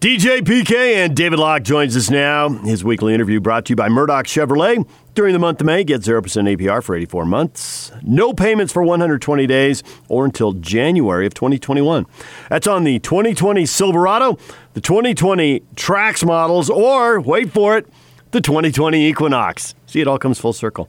DJ 0.00 0.42
PK 0.42 0.94
and 0.94 1.16
David 1.16 1.40
Locke 1.40 1.64
joins 1.64 1.96
us 1.96 2.08
now. 2.08 2.50
His 2.50 2.84
weekly 2.84 3.14
interview 3.14 3.40
brought 3.40 3.64
to 3.64 3.72
you 3.72 3.76
by 3.76 3.88
Murdock 3.88 4.26
Chevrolet. 4.26 4.88
During 5.16 5.32
the 5.32 5.40
month 5.40 5.60
of 5.60 5.66
May, 5.66 5.82
get 5.82 6.02
0% 6.02 6.22
APR 6.22 6.84
for 6.84 6.94
84 6.94 7.24
months. 7.24 7.90
No 8.04 8.32
payments 8.32 8.72
for 8.72 8.84
120 8.84 9.44
days 9.48 9.82
or 10.08 10.24
until 10.24 10.52
January 10.52 11.26
of 11.26 11.34
2021. 11.34 12.06
That's 12.48 12.68
on 12.68 12.84
the 12.84 13.00
2020 13.00 13.66
Silverado, 13.66 14.38
the 14.74 14.80
2020 14.80 15.64
Trax 15.74 16.24
models, 16.24 16.70
or, 16.70 17.20
wait 17.20 17.50
for 17.50 17.76
it, 17.76 17.88
the 18.30 18.40
2020 18.40 19.04
Equinox. 19.04 19.74
See, 19.86 20.00
it 20.00 20.06
all 20.06 20.20
comes 20.20 20.38
full 20.38 20.52
circle. 20.52 20.88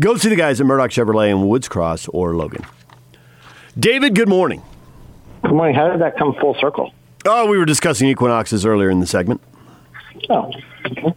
Go 0.00 0.16
see 0.16 0.30
the 0.30 0.36
guys 0.36 0.58
at 0.58 0.66
Murdock 0.66 0.90
Chevrolet 0.90 1.28
in 1.28 1.46
Woods 1.46 1.68
Cross 1.68 2.08
or 2.08 2.34
Logan. 2.34 2.64
David, 3.78 4.14
good 4.14 4.30
morning. 4.30 4.62
Good 5.42 5.52
morning. 5.52 5.74
How 5.74 5.90
did 5.90 6.00
that 6.00 6.16
come 6.16 6.34
full 6.40 6.56
circle? 6.58 6.94
Oh, 7.30 7.46
we 7.46 7.58
were 7.58 7.66
discussing 7.66 8.08
equinoxes 8.08 8.64
earlier 8.64 8.88
in 8.88 9.00
the 9.00 9.06
segment. 9.06 9.42
Oh, 10.30 10.50
okay. 10.86 11.14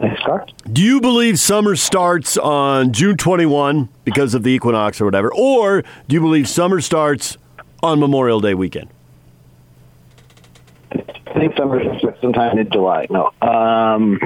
Nice 0.00 0.18
start. 0.20 0.50
Do 0.72 0.82
you 0.82 1.00
believe 1.00 1.38
summer 1.38 1.76
starts 1.76 2.38
on 2.38 2.92
June 2.92 3.18
21 3.18 3.90
because 4.04 4.32
of 4.34 4.42
the 4.42 4.50
equinox 4.50 4.98
or 5.00 5.04
whatever? 5.04 5.32
Or 5.34 5.82
do 6.08 6.14
you 6.14 6.20
believe 6.20 6.48
summer 6.48 6.80
starts 6.80 7.36
on 7.82 8.00
Memorial 8.00 8.40
Day 8.40 8.54
weekend? 8.54 8.88
I 10.90 11.34
think 11.34 11.56
summer 11.56 11.80
is 11.80 12.02
sometime 12.22 12.58
in 12.58 12.70
July. 12.70 13.06
No. 13.10 13.30
Um, 13.42 14.18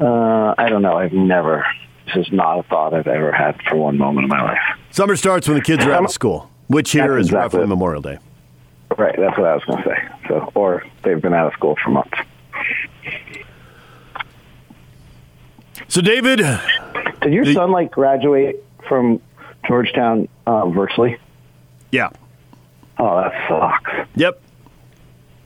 uh, 0.00 0.54
I 0.58 0.68
don't 0.68 0.82
know. 0.82 0.96
I've 0.96 1.12
never, 1.12 1.64
this 2.06 2.26
is 2.26 2.32
not 2.32 2.58
a 2.58 2.62
thought 2.64 2.92
I've 2.92 3.06
ever 3.06 3.30
had 3.30 3.60
for 3.68 3.76
one 3.76 3.98
moment 3.98 4.24
in 4.24 4.28
my 4.28 4.42
life. 4.42 4.58
Summer 4.90 5.14
starts 5.14 5.46
when 5.48 5.56
the 5.58 5.62
kids 5.64 5.84
are 5.84 5.92
out 5.92 6.04
of 6.04 6.10
school, 6.10 6.50
which 6.66 6.90
here 6.90 7.14
That's 7.14 7.26
is 7.26 7.28
exactly 7.28 7.60
roughly. 7.60 7.68
Memorial 7.68 8.02
Day. 8.02 8.18
Right. 8.96 9.14
That's 9.18 9.36
what 9.38 9.46
I 9.46 9.54
was 9.54 9.64
going 9.64 9.82
to 9.82 9.88
say. 9.88 10.08
So, 10.28 10.50
or 10.54 10.84
they've 11.02 11.20
been 11.20 11.34
out 11.34 11.48
of 11.48 11.52
school 11.54 11.76
for 11.82 11.90
months. 11.90 12.18
So, 15.88 16.00
David, 16.00 16.38
Did 17.22 17.32
your 17.32 17.44
The- 17.44 17.54
son 17.54 17.70
like 17.70 17.90
graduate 17.90 18.64
from 18.88 19.20
Georgetown 19.66 20.28
uh, 20.46 20.68
virtually? 20.68 21.18
yeah, 21.92 22.10
Oh, 22.98 23.16
that 23.20 23.32
sucks. 23.48 24.08
yep. 24.16 24.40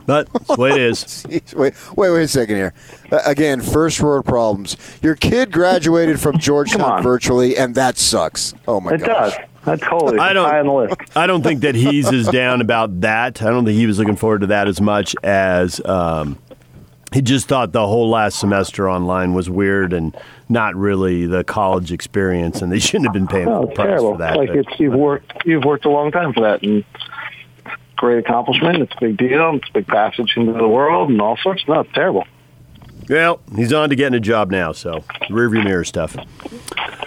But 0.06 0.32
that's 0.32 0.46
the 0.46 0.56
way 0.56 0.70
it 0.70 0.80
is. 0.80 1.04
Jeez, 1.28 1.54
wait, 1.54 1.74
wait, 1.96 2.10
wait 2.10 2.22
a 2.22 2.28
second 2.28 2.56
here. 2.56 2.72
Uh, 3.12 3.20
again, 3.26 3.60
first 3.60 4.00
world 4.00 4.24
problems. 4.24 4.76
Your 5.02 5.14
kid 5.14 5.52
graduated 5.52 6.18
from 6.20 6.38
Georgetown 6.38 7.02
virtually, 7.02 7.56
and 7.56 7.74
that 7.74 7.98
sucks. 7.98 8.54
Oh 8.66 8.80
my 8.80 8.92
god. 8.92 9.00
It 9.02 9.06
gosh. 9.06 9.36
does. 9.36 9.46
That 9.64 9.80
totally 9.82 10.18
I 10.18 10.32
don't- 10.32 10.48
high 10.48 10.60
on 10.60 10.66
the 10.66 10.72
list. 10.72 10.96
I 11.16 11.26
don't 11.26 11.42
think 11.42 11.60
that 11.60 11.74
he's 11.74 12.10
as 12.12 12.28
down 12.32 12.60
about 12.60 13.00
that. 13.02 13.42
I 13.42 13.50
don't 13.50 13.64
think 13.64 13.76
he 13.78 13.86
was 13.86 13.98
looking 13.98 14.16
forward 14.16 14.40
to 14.42 14.46
that 14.48 14.68
as 14.68 14.80
much 14.80 15.14
as 15.22 15.84
um, 15.84 16.38
he 17.12 17.20
just 17.20 17.46
thought 17.48 17.72
the 17.72 17.86
whole 17.86 18.08
last 18.08 18.38
semester 18.38 18.88
online 18.88 19.34
was 19.34 19.50
weird 19.50 19.92
and 19.92 20.16
not 20.48 20.74
really 20.76 21.26
the 21.26 21.44
college 21.44 21.92
experience, 21.92 22.62
and 22.62 22.72
they 22.72 22.78
shouldn't 22.78 23.04
have 23.06 23.12
been 23.12 23.26
paying 23.28 23.48
Oh, 23.48 23.62
full 23.66 23.74
price 23.74 23.86
terrible. 23.88 24.12
for 24.12 24.18
that. 24.18 24.36
like 24.36 24.48
but- 24.48 24.56
it's 24.58 24.80
you've 24.80 24.94
worked 24.94 25.32
you've 25.44 25.64
worked 25.64 25.84
a 25.84 25.90
long 25.90 26.10
time 26.10 26.32
for 26.32 26.40
that, 26.40 26.62
and 26.62 26.84
great 27.96 28.18
accomplishment. 28.18 28.78
It's 28.78 28.92
a 28.96 29.00
big 29.00 29.18
deal. 29.18 29.56
It's 29.56 29.68
a 29.68 29.72
big 29.72 29.86
passage 29.88 30.32
into 30.36 30.52
the 30.54 30.66
world, 30.68 31.10
and 31.10 31.20
all 31.20 31.36
sorts. 31.36 31.62
No, 31.68 31.80
it's 31.80 31.92
terrible. 31.92 32.24
well, 33.10 33.40
he's 33.56 33.72
on 33.74 33.90
to 33.90 33.96
getting 33.96 34.16
a 34.16 34.20
job 34.20 34.50
now, 34.50 34.72
so 34.72 35.04
rearview 35.28 35.62
mirror 35.64 35.84
stuff. 35.84 36.16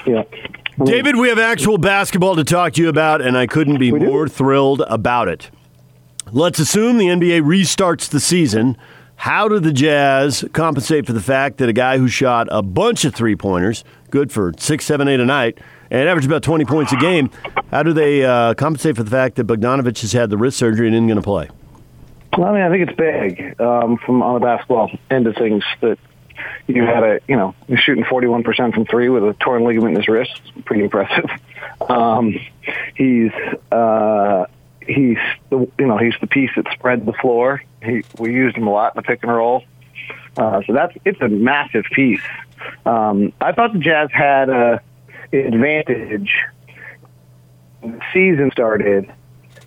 Yeah. 0.06 0.24
David, 0.82 1.16
we 1.18 1.30
have 1.30 1.38
actual 1.38 1.78
basketball 1.78 2.36
to 2.36 2.44
talk 2.44 2.74
to 2.74 2.82
you 2.82 2.90
about, 2.90 3.22
and 3.22 3.38
I 3.38 3.46
couldn't 3.46 3.78
be 3.78 3.92
more 3.92 4.28
thrilled 4.28 4.82
about 4.88 5.28
it. 5.28 5.52
Let's 6.32 6.58
assume 6.58 6.98
the 6.98 7.08
NBA 7.08 7.42
restarts 7.42 8.10
the 8.10 8.20
season. 8.20 8.78
How 9.18 9.48
do 9.48 9.60
the 9.60 9.72
Jazz 9.72 10.44
compensate 10.52 11.06
for 11.06 11.14
the 11.14 11.22
fact 11.22 11.58
that 11.58 11.70
a 11.70 11.74
guy 11.74 12.00
who 12.00 12.08
shot 12.08 12.48
a 12.50 12.64
bunch 12.64 13.06
of 13.06 13.14
three 13.14 13.36
pointers, 13.36 13.84
good 14.10 14.32
for 14.32 14.52
six, 14.58 14.86
seven, 14.86 15.08
eight 15.08 15.20
a 15.20 15.26
night, 15.26 15.60
and 15.92 16.10
averaged 16.10 16.28
about 16.28 16.42
20 16.42 16.66
points 16.66 16.92
a 16.92 16.98
game, 16.98 17.30
how 17.70 17.84
do 17.84 17.94
they 17.94 18.26
uh, 18.26 18.56
compensate 18.56 18.96
for 18.96 19.04
the 19.04 19.12
fact 19.12 19.36
that 19.36 19.46
Bogdanovic 19.46 20.02
has 20.02 20.12
had 20.12 20.32
the 20.32 20.38
wrist 20.38 20.58
surgery 20.58 20.88
and 20.88 20.96
isn't 20.96 21.08
going 21.08 21.18
to 21.18 21.22
play? 21.22 21.50
Well, 22.36 22.48
I 22.48 22.54
mean, 22.54 22.62
I 22.64 22.70
think 22.72 22.90
it's 22.90 22.98
big 22.98 23.62
um, 23.62 23.98
from 23.98 24.24
on 24.24 24.34
the 24.34 24.40
basketball 24.40 24.90
end 25.12 25.28
of 25.28 25.36
things 25.36 25.64
that 25.82 26.00
you 26.68 26.84
had 26.84 27.04
a, 27.04 27.20
you 27.28 27.36
know, 27.36 27.56
shooting 27.76 28.04
41% 28.04 28.74
from 28.74 28.86
three 28.86 29.10
with 29.10 29.24
a 29.24 29.34
torn 29.34 29.64
ligament 29.64 29.96
in 29.96 30.02
his 30.02 30.08
wrist. 30.08 30.42
Pretty 30.66 30.84
impressive. 30.84 31.30
Um, 31.90 32.40
he's, 32.96 33.32
uh, 33.72 34.46
he's 34.82 35.18
the, 35.50 35.68
you 35.80 35.88
know, 35.88 35.98
he's 35.98 36.14
the 36.22 36.28
piece 36.28 36.52
that 36.56 36.66
spread 36.72 37.06
the 37.06 37.14
floor. 37.14 37.62
He, 37.84 38.04
we 38.18 38.34
used 38.34 38.56
him 38.56 38.68
a 38.68 38.70
lot 38.70 38.96
in 38.96 39.02
the 39.02 39.02
pick 39.02 39.24
and 39.24 39.34
roll. 39.34 39.64
Uh, 40.38 40.62
so 40.66 40.74
that's, 40.74 40.96
it's 41.04 41.20
a 41.20 41.28
massive 41.28 41.86
piece. 41.92 42.22
Um, 42.86 43.34
I 43.42 43.52
thought 43.52 43.74
the 43.74 43.80
Jazz 43.80 44.10
had 44.12 44.50
a 44.50 44.82
advantage 45.34 46.32
when 47.82 47.94
the 47.94 48.02
season 48.14 48.52
started 48.52 49.12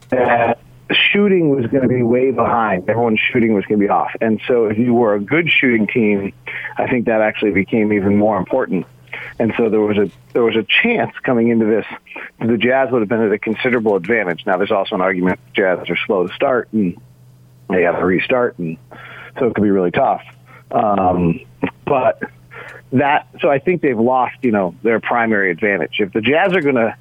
that 0.08 0.58
shooting 0.92 1.50
was 1.50 1.66
going 1.66 1.82
to 1.82 1.88
be 1.88 2.02
way 2.02 2.30
behind. 2.30 2.88
Everyone's 2.88 3.20
shooting 3.20 3.54
was 3.54 3.64
going 3.64 3.80
to 3.80 3.86
be 3.86 3.90
off. 3.90 4.12
And 4.20 4.40
so 4.46 4.66
if 4.66 4.78
you 4.78 4.94
were 4.94 5.14
a 5.14 5.20
good 5.20 5.50
shooting 5.50 5.86
team, 5.86 6.32
I 6.76 6.88
think 6.88 7.06
that 7.06 7.20
actually 7.20 7.52
became 7.52 7.92
even 7.92 8.16
more 8.16 8.36
important. 8.38 8.86
And 9.38 9.52
so 9.56 9.68
there 9.68 9.80
was 9.80 9.96
a 9.96 10.10
there 10.32 10.42
was 10.42 10.56
a 10.56 10.66
chance 10.82 11.12
coming 11.22 11.48
into 11.48 11.64
this 11.64 11.86
the 12.38 12.58
Jazz 12.58 12.90
would 12.90 13.00
have 13.00 13.08
been 13.08 13.22
at 13.22 13.32
a 13.32 13.38
considerable 13.38 13.96
advantage. 13.96 14.44
Now 14.46 14.58
there's 14.58 14.70
also 14.70 14.94
an 14.94 15.00
argument 15.00 15.40
Jazz 15.54 15.88
are 15.88 15.96
slow 16.06 16.26
to 16.26 16.34
start 16.34 16.68
and 16.72 17.00
they 17.68 17.82
have 17.82 17.98
to 17.98 18.04
restart 18.04 18.58
and 18.58 18.76
so 19.38 19.46
it 19.46 19.54
could 19.54 19.64
be 19.64 19.70
really 19.70 19.90
tough. 19.90 20.22
Um, 20.70 21.40
but 21.84 22.22
that 22.92 23.28
so 23.40 23.50
I 23.50 23.58
think 23.58 23.82
they've 23.82 23.98
lost, 23.98 24.36
you 24.42 24.52
know, 24.52 24.74
their 24.82 25.00
primary 25.00 25.50
advantage. 25.50 25.96
If 25.98 26.12
the 26.12 26.20
Jazz 26.20 26.52
are 26.52 26.62
going 26.62 26.76
to 26.76 26.96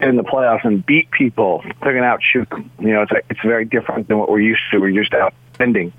in 0.00 0.16
the 0.16 0.22
playoffs 0.22 0.64
and 0.64 0.84
beat 0.84 1.10
people, 1.10 1.62
they're 1.64 1.92
going 1.92 2.02
to 2.02 2.08
outshoot 2.08 2.48
them. 2.50 2.70
You 2.78 2.92
know, 2.94 3.02
it's 3.02 3.12
it's 3.30 3.40
very 3.42 3.64
different 3.64 4.08
than 4.08 4.18
what 4.18 4.30
we're 4.30 4.40
used 4.40 4.62
to. 4.70 4.78
We're 4.78 4.88
used 4.88 5.12
to 5.12 5.30
outspending, 5.58 5.92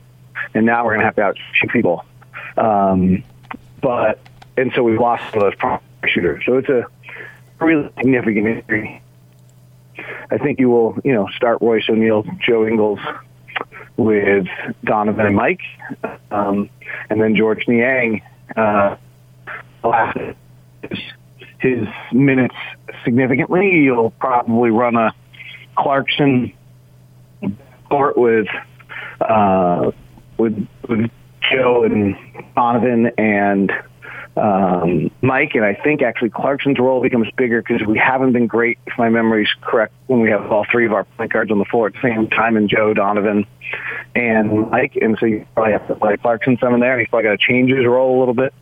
and 0.53 0.65
now 0.65 0.85
we're 0.85 0.91
going 0.91 1.01
to 1.01 1.05
have 1.05 1.15
to 1.15 1.21
outshoot 1.23 1.69
people. 1.71 2.05
Um, 2.57 3.23
but 3.81 4.19
and 4.57 4.71
so 4.75 4.83
we've 4.83 4.99
lost 4.99 5.23
some 5.33 5.43
of 5.43 5.53
those 5.53 6.09
shooters. 6.11 6.43
So 6.45 6.57
it's 6.57 6.69
a 6.69 6.85
really 7.59 7.89
significant 7.97 8.47
injury. 8.47 9.01
I 10.29 10.37
think 10.37 10.59
you 10.59 10.69
will, 10.69 10.97
you 11.03 11.13
know, 11.13 11.27
start 11.35 11.59
Royce 11.61 11.87
O'Neal, 11.89 12.25
Joe 12.39 12.65
Ingles 12.65 12.99
with 13.95 14.47
Donovan 14.83 15.27
and 15.27 15.35
Mike, 15.35 15.61
um, 16.31 16.69
and 17.09 17.21
then 17.21 17.35
Georges 17.35 17.67
Niang. 17.67 18.21
Uh, 18.55 18.95
his, 21.63 21.87
minutes 22.11 22.55
significantly. 23.03 23.69
You'll 23.71 24.11
probably 24.11 24.69
run 24.69 24.95
a 24.95 25.13
Clarkson 25.77 26.53
court 27.89 28.17
with 28.17 28.47
uh, 29.21 29.91
with 30.37 30.67
with 30.87 31.09
Joe 31.51 31.83
and 31.83 32.15
Donovan 32.55 33.11
and 33.17 33.71
um, 34.35 35.11
Mike, 35.21 35.51
and 35.53 35.63
I 35.63 35.75
think 35.75 36.01
actually 36.01 36.31
Clarkson's 36.31 36.79
role 36.79 37.01
becomes 37.01 37.27
bigger 37.37 37.61
because 37.61 37.85
we 37.87 37.97
haven't 37.97 38.33
been 38.33 38.47
great, 38.47 38.79
if 38.87 38.93
my 38.97 39.09
memory's 39.09 39.49
correct, 39.61 39.93
when 40.07 40.21
we 40.21 40.29
have 40.29 40.51
all 40.51 40.65
three 40.71 40.85
of 40.85 40.93
our 40.93 41.03
point 41.03 41.31
guards 41.31 41.51
on 41.51 41.59
the 41.59 41.65
floor 41.65 41.87
at 41.87 41.93
the 41.93 42.01
same 42.01 42.29
time, 42.29 42.57
and 42.57 42.69
Joe, 42.69 42.93
Donovan, 42.93 43.45
and 44.15 44.69
Mike, 44.71 44.95
and 44.99 45.17
so 45.19 45.25
you 45.27 45.45
probably 45.53 45.73
have 45.73 45.87
to 45.87 45.95
play 45.95 46.17
Clarkson 46.17 46.57
some 46.59 46.73
in 46.73 46.79
there, 46.79 46.99
he's 46.99 47.07
probably 47.09 47.29
got 47.29 47.39
to 47.39 47.45
change 47.45 47.71
his 47.71 47.85
role 47.85 48.17
a 48.17 48.19
little 48.19 48.33
bit. 48.33 48.53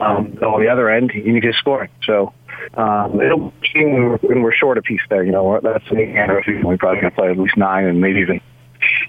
Um, 0.00 0.36
on 0.42 0.60
the 0.60 0.68
other 0.68 0.90
end, 0.90 1.12
you 1.14 1.32
need 1.32 1.44
his 1.44 1.56
scoring. 1.56 1.90
So 2.04 2.32
um, 2.74 3.20
it'll 3.20 3.52
we're, 3.74 4.16
when 4.18 4.42
we're 4.42 4.52
short 4.52 4.78
a 4.78 4.82
piece 4.82 5.00
there. 5.08 5.22
You 5.22 5.32
know, 5.32 5.60
that's 5.62 5.88
the 5.90 6.02
end 6.02 6.32
of 6.32 6.38
the 6.38 6.42
season. 6.44 6.66
We're 6.66 6.76
probably 6.76 7.00
going 7.00 7.12
to 7.12 7.16
play 7.16 7.30
at 7.30 7.38
least 7.38 7.56
nine, 7.56 7.84
and 7.84 8.00
maybe 8.00 8.20
even 8.20 8.40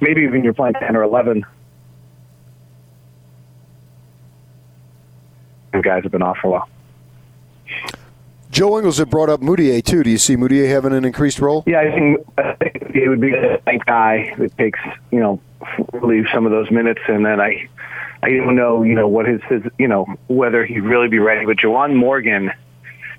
maybe 0.02 0.22
even 0.22 0.44
you're 0.44 0.54
playing 0.54 0.76
ten 0.76 0.96
or 0.96 1.04
eleven. 1.04 1.46
The 5.76 5.82
guys 5.82 6.04
have 6.04 6.12
been 6.12 6.22
off 6.22 6.38
for 6.38 6.48
a 6.48 6.52
while. 6.52 6.70
Joe 8.50 8.78
Ingles 8.78 8.98
had 8.98 9.10
brought 9.10 9.30
up 9.30 9.42
Mudiay, 9.42 9.84
too. 9.84 10.04
Do 10.04 10.10
you 10.10 10.18
see 10.18 10.38
Mudiay 10.38 10.70
having 10.70 10.94
an 10.94 11.04
increased 11.04 11.40
role? 11.40 11.64
Yeah, 11.68 11.82
I 11.82 11.92
think, 11.92 12.26
I 12.38 12.54
think 12.54 12.96
it 12.96 13.10
would 13.10 13.20
be 13.20 13.34
a 13.34 13.78
guy 13.80 14.34
that 14.38 14.58
takes, 14.58 14.80
you 15.12 15.20
know, 15.20 15.42
relieve 15.92 16.28
some 16.34 16.46
of 16.46 16.54
those 16.54 16.72
minutes, 16.72 17.02
and 17.10 17.26
then 17.26 17.42
I, 17.42 17.68
I 18.24 18.30
don't 18.30 18.56
know, 18.56 18.84
you 18.84 18.96
know, 18.96 19.10
what 19.10 19.26
his, 19.26 19.42
his 19.50 19.64
you 19.78 19.90
know, 19.90 20.06
whether 20.28 20.66
he'd 20.66 20.80
really 20.80 21.10
be 21.10 21.20
ready. 21.20 21.46
But 21.46 21.58
Juwan 21.58 21.96
Morgan 21.96 22.54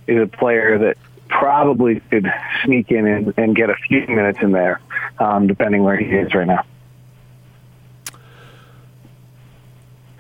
is 0.07 0.23
a 0.23 0.27
player 0.27 0.79
that 0.79 0.97
probably 1.29 2.01
could 2.01 2.33
sneak 2.65 2.91
in 2.91 3.07
and, 3.07 3.35
and 3.37 3.55
get 3.55 3.69
a 3.69 3.75
few 3.75 4.07
minutes 4.07 4.39
in 4.41 4.53
there, 4.53 4.81
um, 5.19 5.47
depending 5.47 5.83
where 5.83 5.97
he 5.97 6.07
is 6.07 6.33
right 6.33 6.47
now. 6.47 6.65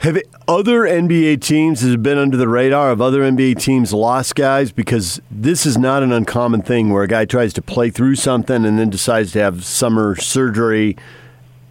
Have 0.06 0.22
other 0.46 0.82
NBA 0.82 1.40
teams 1.40 1.80
have 1.80 2.00
been 2.00 2.16
under 2.16 2.36
the 2.36 2.46
radar 2.46 2.90
Have 2.90 3.00
other 3.00 3.22
NBA 3.22 3.60
teams 3.60 3.92
lost 3.92 4.36
guys 4.36 4.70
because 4.70 5.20
this 5.32 5.66
is 5.66 5.76
not 5.76 6.04
an 6.04 6.12
uncommon 6.12 6.62
thing 6.62 6.90
where 6.90 7.02
a 7.02 7.08
guy 7.08 7.24
tries 7.24 7.52
to 7.54 7.60
play 7.60 7.90
through 7.90 8.14
something 8.14 8.64
and 8.64 8.78
then 8.78 8.88
decides 8.88 9.32
to 9.32 9.40
have 9.40 9.64
summer 9.64 10.14
surgery 10.14 10.96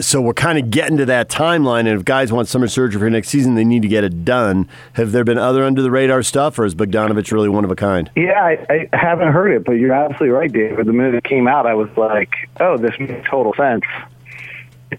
so 0.01 0.19
we're 0.19 0.33
kind 0.33 0.59
of 0.59 0.69
getting 0.69 0.97
to 0.97 1.05
that 1.05 1.29
timeline, 1.29 1.87
and 1.87 1.97
if 1.97 2.03
guys 2.03 2.29
want 2.29 2.49
summer 2.49 2.67
surgery 2.67 2.99
for 2.99 3.09
next 3.09 3.29
season, 3.29 3.55
they 3.55 3.63
need 3.63 3.81
to 3.83 3.87
get 3.87 4.03
it 4.03 4.25
done. 4.25 4.67
Have 4.91 5.13
there 5.13 5.23
been 5.23 5.37
other 5.37 5.63
under 5.63 5.81
the 5.81 5.89
radar 5.89 6.21
stuff, 6.21 6.59
or 6.59 6.65
is 6.65 6.75
Bogdanovic 6.75 7.31
really 7.31 7.47
one 7.47 7.63
of 7.63 7.71
a 7.71 7.77
kind? 7.77 8.11
Yeah, 8.13 8.43
I, 8.43 8.89
I 8.91 8.97
haven't 8.97 9.31
heard 9.31 9.53
it, 9.53 9.63
but 9.63 9.75
you're 9.75 9.93
absolutely 9.93 10.31
right, 10.31 10.51
David. 10.51 10.85
The 10.85 10.91
minute 10.91 11.15
it 11.15 11.23
came 11.23 11.47
out, 11.47 11.65
I 11.65 11.75
was 11.75 11.87
like, 11.95 12.33
"Oh, 12.59 12.77
this 12.77 12.99
makes 12.99 13.25
total 13.29 13.53
sense." 13.53 13.85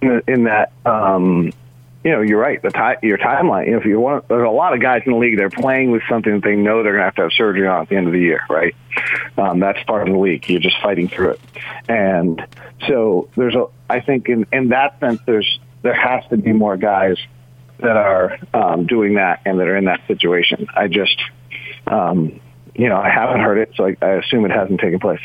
In, 0.01 0.09
the, 0.09 0.33
in 0.33 0.45
that, 0.45 0.73
um, 0.87 1.53
you 2.07 2.13
know, 2.13 2.21
you're 2.21 2.39
right. 2.39 2.63
The 2.63 2.71
ti- 2.71 3.05
your 3.05 3.19
timeline. 3.19 3.77
If 3.77 3.85
you 3.85 3.99
want, 3.99 4.29
there's 4.29 4.47
a 4.47 4.49
lot 4.49 4.73
of 4.75 4.81
guys 4.81 5.03
in 5.05 5.11
the 5.11 5.19
league. 5.19 5.37
They're 5.37 5.51
playing 5.51 5.91
with 5.91 6.03
something 6.09 6.35
that 6.35 6.45
they 6.45 6.55
know 6.55 6.85
they're 6.85 6.93
going 6.93 7.01
to 7.01 7.07
have 7.07 7.17
to 7.17 7.23
have 7.23 7.33
surgery 7.33 7.67
on 7.67 7.83
at 7.83 7.89
the 7.89 7.97
end 7.97 8.07
of 8.07 8.13
the 8.13 8.21
year, 8.21 8.43
right? 8.49 8.77
Um, 9.37 9.59
that's 9.59 9.83
part 9.83 10.07
of 10.07 10.15
the 10.15 10.21
league. 10.21 10.49
You're 10.49 10.61
just 10.61 10.81
fighting 10.81 11.09
through 11.09 11.31
it, 11.31 11.41
and 11.89 12.47
so 12.87 13.29
there's 13.35 13.57
a. 13.57 13.67
I 13.91 13.99
think 14.03 14.29
in 14.29 14.47
in 14.53 14.69
that 14.69 15.01
sense, 15.01 15.21
there's 15.27 15.59
there 15.83 15.95
has 15.95 16.23
to 16.31 16.37
be 16.37 16.53
more 16.53 16.77
guys 16.77 17.19
that 17.81 17.97
are 17.97 18.39
um, 18.55 18.87
doing 18.87 19.15
that 19.15 19.43
and 19.45 19.59
that 19.59 19.67
are 19.67 19.77
in 19.77 19.87
that 19.87 20.07
situation. 20.07 20.69
I 20.73 20.87
just, 20.87 21.21
um, 21.89 22.41
you 22.77 22.89
know, 22.89 22.99
I 22.99 23.11
haven't 23.11 23.41
heard 23.41 23.59
it, 23.59 23.73
so 23.75 23.85
I, 23.85 23.97
I 24.01 24.11
assume 24.11 24.45
it 24.45 24.53
hasn't 24.53 24.79
taken 24.79 25.01
place. 25.01 25.21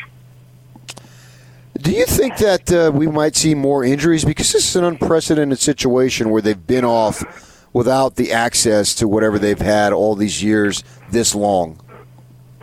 Do 1.82 1.90
you 1.90 2.06
think 2.06 2.36
that 2.36 2.72
uh, 2.72 2.92
we 2.94 3.08
might 3.08 3.34
see 3.34 3.56
more 3.56 3.84
injuries 3.84 4.24
because 4.24 4.52
this 4.52 4.68
is 4.68 4.76
an 4.76 4.84
unprecedented 4.84 5.58
situation 5.58 6.30
where 6.30 6.40
they've 6.40 6.66
been 6.66 6.84
off 6.84 7.66
without 7.72 8.14
the 8.14 8.32
access 8.32 8.94
to 8.94 9.08
whatever 9.08 9.36
they've 9.36 9.58
had 9.58 9.92
all 9.92 10.14
these 10.14 10.44
years 10.44 10.84
this 11.10 11.34
long? 11.34 11.80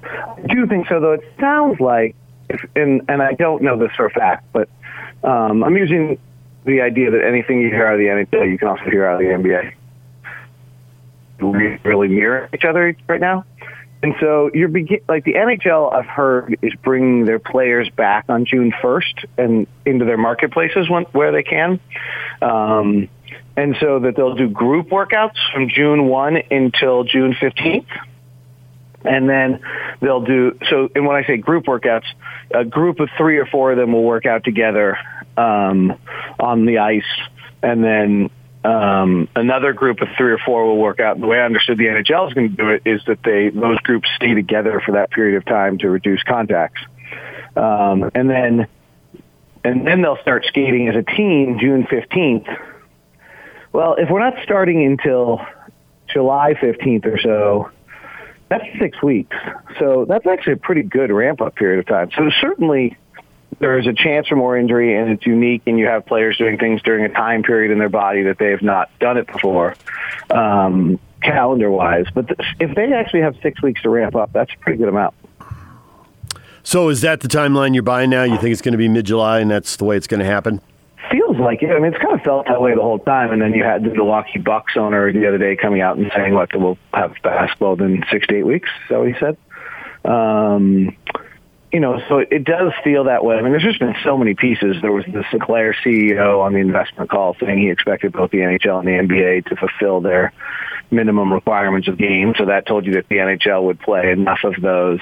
I 0.01 0.41
do 0.47 0.65
think 0.67 0.87
so, 0.87 1.01
though. 1.01 1.11
It 1.11 1.33
sounds 1.37 1.81
like, 1.81 2.15
if, 2.49 2.63
and 2.77 3.01
and 3.09 3.21
I 3.21 3.33
don't 3.33 3.61
know 3.61 3.77
this 3.77 3.91
for 3.97 4.05
a 4.05 4.09
fact, 4.09 4.45
but 4.53 4.69
um, 5.25 5.65
I'm 5.65 5.75
using 5.75 6.17
the 6.63 6.79
idea 6.79 7.11
that 7.11 7.21
anything 7.21 7.59
you 7.59 7.67
hear 7.67 7.87
out 7.87 7.95
of 7.95 7.99
the 7.99 8.05
NHL, 8.05 8.49
you 8.49 8.57
can 8.57 8.69
also 8.69 8.85
hear 8.85 9.05
out 9.05 9.21
of 9.21 9.27
the 9.27 9.33
NBA. 9.33 9.73
We 11.41 11.77
really 11.83 12.07
mirror 12.07 12.49
each 12.53 12.63
other 12.63 12.95
right 13.09 13.19
now. 13.19 13.43
And 14.01 14.15
so 14.19 14.49
you're 14.53 14.69
begin 14.69 15.01
like 15.09 15.25
the 15.25 15.33
NHL. 15.33 15.93
I've 15.93 16.05
heard 16.05 16.57
is 16.61 16.73
bringing 16.81 17.25
their 17.25 17.39
players 17.39 17.89
back 17.89 18.25
on 18.29 18.45
June 18.45 18.71
1st 18.71 19.25
and 19.37 19.67
into 19.85 20.05
their 20.05 20.17
marketplaces 20.17 20.89
when, 20.89 21.03
where 21.11 21.33
they 21.33 21.43
can, 21.43 21.81
um, 22.41 23.09
and 23.57 23.75
so 23.81 23.99
that 23.99 24.15
they'll 24.15 24.35
do 24.35 24.47
group 24.47 24.87
workouts 24.87 25.37
from 25.53 25.67
June 25.67 26.07
1 26.07 26.37
until 26.49 27.03
June 27.03 27.33
15th, 27.33 27.87
and 29.03 29.29
then 29.29 29.59
they'll 29.99 30.23
do 30.23 30.57
so. 30.69 30.87
And 30.95 31.05
when 31.05 31.17
I 31.17 31.27
say 31.27 31.35
group 31.35 31.65
workouts, 31.65 32.05
a 32.55 32.63
group 32.63 33.01
of 33.01 33.09
three 33.17 33.37
or 33.37 33.47
four 33.47 33.73
of 33.73 33.77
them 33.77 33.91
will 33.91 34.03
work 34.03 34.25
out 34.25 34.45
together 34.45 34.97
um, 35.35 35.93
on 36.39 36.65
the 36.65 36.77
ice, 36.77 37.03
and 37.61 37.83
then 37.83 38.29
um, 38.63 39.29
another 39.35 39.71
group 39.71 40.01
of 40.01 40.09
three 40.17 40.31
or 40.33 40.37
four 40.37 40.65
will 40.65 40.77
work 40.77 40.99
out. 40.99 41.19
The 41.19 41.27
way 41.27 41.39
I 41.39 41.45
understood 41.45 41.77
the 41.77 41.85
NHL 41.85 42.27
is 42.27 42.33
going 42.33 42.49
to 42.49 42.55
do 42.55 42.69
it 42.69 42.81
is 42.85 43.01
that 43.07 43.19
they 43.23 43.49
those 43.49 43.79
groups 43.79 44.09
stay 44.15 44.33
together 44.33 44.81
for 44.85 44.93
that 44.93 45.11
period 45.11 45.37
of 45.37 45.45
time 45.45 45.77
to 45.79 45.89
reduce 45.89 46.21
contacts, 46.23 46.81
um, 47.55 48.11
and 48.13 48.29
then 48.29 48.67
and 49.63 49.87
then 49.87 50.01
they'll 50.01 50.21
start 50.21 50.45
skating 50.45 50.89
as 50.89 50.95
a 50.95 51.03
team 51.03 51.57
June 51.59 51.87
fifteenth. 51.89 52.47
Well, 53.71 53.95
if 53.95 54.09
we're 54.09 54.19
not 54.19 54.43
starting 54.43 54.85
until 54.85 55.39
July 56.11 56.55
fifteenth 56.59 57.05
or 57.05 57.17
so, 57.17 57.71
that's 58.49 58.65
six 58.77 59.01
weeks. 59.01 59.37
So 59.79 60.05
that's 60.05 60.27
actually 60.27 60.53
a 60.53 60.57
pretty 60.57 60.83
good 60.83 61.11
ramp 61.11 61.39
up 61.39 61.55
period 61.55 61.79
of 61.79 61.85
time. 61.85 62.09
So 62.11 62.29
certainly 62.41 62.97
there's 63.59 63.87
a 63.87 63.93
chance 63.93 64.27
for 64.27 64.35
more 64.35 64.57
injury 64.57 64.95
and 64.95 65.09
it's 65.09 65.25
unique 65.25 65.61
and 65.65 65.77
you 65.77 65.85
have 65.85 66.05
players 66.05 66.37
doing 66.37 66.57
things 66.57 66.81
during 66.81 67.05
a 67.05 67.09
time 67.09 67.43
period 67.43 67.71
in 67.71 67.79
their 67.79 67.89
body 67.89 68.23
that 68.23 68.37
they 68.37 68.51
have 68.51 68.61
not 68.61 68.89
done 68.99 69.17
it 69.17 69.27
before 69.27 69.75
um, 70.29 70.99
calendar 71.21 71.69
wise 71.69 72.05
but 72.13 72.27
th- 72.27 72.39
if 72.59 72.75
they 72.75 72.93
actually 72.93 73.21
have 73.21 73.35
six 73.41 73.61
weeks 73.61 73.81
to 73.81 73.89
ramp 73.89 74.15
up 74.15 74.31
that's 74.33 74.53
a 74.53 74.57
pretty 74.59 74.77
good 74.77 74.89
amount 74.89 75.13
So 76.63 76.89
is 76.89 77.01
that 77.01 77.21
the 77.21 77.27
timeline 77.27 77.73
you're 77.73 77.83
buying 77.83 78.09
now? 78.09 78.23
You 78.23 78.37
think 78.37 78.51
it's 78.51 78.61
going 78.61 78.73
to 78.73 78.77
be 78.77 78.87
mid 78.87 79.05
July, 79.05 79.39
and 79.39 79.49
that's 79.49 79.77
the 79.77 79.85
way 79.85 79.97
it's 79.97 80.07
going 80.07 80.19
to 80.19 80.25
happen? 80.25 80.61
feels 81.09 81.37
like 81.37 81.63
it. 81.63 81.71
I 81.71 81.79
mean, 81.79 81.93
it's 81.93 82.01
kind 82.01 82.13
of 82.13 82.21
felt 82.21 82.47
that 82.47 82.61
way 82.61 82.75
the 82.75 82.81
whole 82.81 82.99
time. 82.99 83.31
And 83.31 83.41
then 83.41 83.53
you 83.53 83.63
had 83.63 83.83
the 83.83 83.89
Milwaukee 83.89 84.39
Bucks 84.39 84.73
owner 84.77 85.11
the 85.11 85.27
other 85.27 85.37
day 85.37 85.55
coming 85.55 85.81
out 85.81 85.97
and 85.97 86.11
saying, 86.15 86.35
"Look, 86.35 86.51
we'll 86.53 86.77
have 86.93 87.13
basketball 87.23 87.81
in 87.81 88.03
six 88.11 88.27
to 88.27 88.35
eight 88.35 88.45
weeks." 88.45 88.69
So 88.87 89.03
he 89.03 89.13
said. 89.19 89.37
Um, 90.05 90.95
you 91.71 91.79
know, 91.79 92.01
so 92.09 92.19
it 92.19 92.43
does 92.43 92.71
feel 92.83 93.05
that 93.05 93.23
way. 93.23 93.35
I 93.35 93.41
mean, 93.41 93.51
there's 93.51 93.63
just 93.63 93.79
been 93.79 93.95
so 94.03 94.17
many 94.17 94.33
pieces. 94.33 94.77
There 94.81 94.91
was 94.91 95.05
the 95.05 95.23
Sinclair 95.31 95.75
CEO 95.85 96.41
on 96.41 96.53
the 96.53 96.59
investment 96.59 97.09
call 97.09 97.35
saying 97.39 97.59
he 97.59 97.69
expected 97.69 98.11
both 98.11 98.31
the 98.31 98.39
NHL 98.39 98.79
and 98.79 98.87
the 98.87 99.13
NBA 99.13 99.45
to 99.47 99.55
fulfill 99.55 100.01
their 100.01 100.33
minimum 100.91 101.31
requirements 101.31 101.87
of 101.87 101.97
games. 101.97 102.37
So 102.37 102.45
that 102.45 102.65
told 102.65 102.85
you 102.85 102.93
that 102.93 103.07
the 103.07 103.17
NHL 103.17 103.63
would 103.63 103.79
play 103.79 104.11
enough 104.11 104.39
of 104.43 104.55
those 104.61 104.99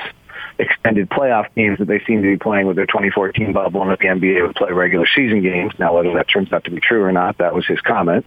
extended 0.59 1.09
playoff 1.09 1.47
games 1.55 1.77
that 1.79 1.87
they 1.87 2.03
seem 2.05 2.21
to 2.21 2.27
be 2.27 2.37
playing 2.37 2.67
with 2.67 2.75
their 2.75 2.85
2014 2.85 3.53
bubble 3.53 3.81
and 3.81 3.91
that 3.91 3.99
the 3.99 4.07
NBA 4.07 4.45
would 4.45 4.55
play 4.55 4.71
regular 4.71 5.07
season 5.15 5.41
games. 5.41 5.73
Now, 5.79 5.95
whether 5.95 6.13
that 6.15 6.27
turns 6.27 6.51
out 6.51 6.63
to 6.65 6.71
be 6.71 6.79
true 6.79 7.03
or 7.03 7.11
not, 7.11 7.37
that 7.37 7.53
was 7.53 7.65
his 7.65 7.79
comment. 7.81 8.25